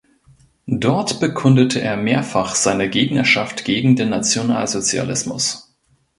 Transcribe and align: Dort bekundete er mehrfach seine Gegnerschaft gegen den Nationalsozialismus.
Dort 0.65 1.19
bekundete 1.19 1.79
er 1.79 1.95
mehrfach 1.95 2.55
seine 2.55 2.89
Gegnerschaft 2.89 3.65
gegen 3.65 3.95
den 3.95 4.09
Nationalsozialismus. 4.09 5.75